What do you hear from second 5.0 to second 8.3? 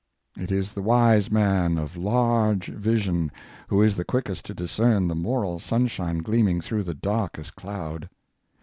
the moral sun shine gleaming through the darkest cloud.